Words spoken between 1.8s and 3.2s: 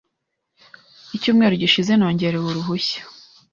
nongerewe uruhushya.